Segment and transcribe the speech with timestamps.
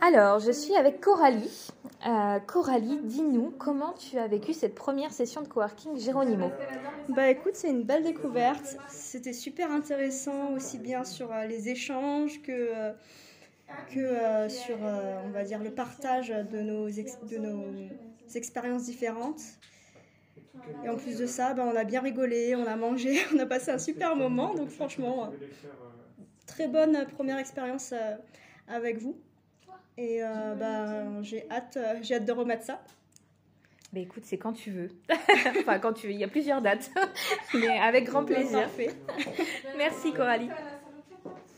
[0.00, 1.68] Alors, je suis avec Coralie.
[2.06, 6.52] Euh, Coralie, dis-nous comment tu as vécu cette première session de coworking Géronimo.
[7.08, 8.76] Bah écoute, c'est une belle découverte.
[8.88, 12.92] C'était super intéressant aussi bien sur euh, les échanges que, euh,
[13.92, 17.64] que sur, on va dire, le partage de nos, de nos
[18.36, 19.42] expériences différentes.
[20.84, 23.46] Et en plus de ça, bah, on a bien rigolé, on a mangé, on a
[23.46, 24.54] passé un super moment.
[24.54, 25.32] Donc franchement,
[26.46, 27.92] très bonne première expérience
[28.68, 29.16] avec vous.
[29.96, 32.80] Et euh, bah, j'ai hâte, euh, j'ai hâte de remettre ça.
[33.92, 34.90] Bah écoute, c'est quand tu veux.
[35.60, 36.12] enfin, quand tu veux.
[36.12, 36.90] Il y a plusieurs dates.
[37.54, 38.60] Mais avec grand plaisir.
[38.60, 38.90] Parfait.
[39.76, 40.50] Merci Coralie.